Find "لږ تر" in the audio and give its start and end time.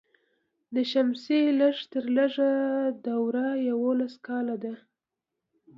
1.59-2.05